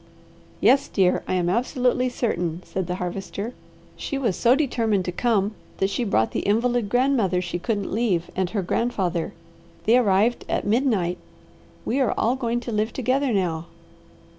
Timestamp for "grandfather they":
8.63-9.99